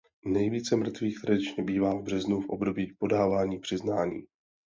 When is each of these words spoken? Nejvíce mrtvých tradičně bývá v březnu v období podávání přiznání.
Nejvíce 0.25 0.75
mrtvých 0.75 1.21
tradičně 1.21 1.63
bývá 1.63 1.93
v 1.95 2.03
březnu 2.03 2.41
v 2.41 2.49
období 2.49 2.93
podávání 2.99 3.59
přiznání. 3.59 4.23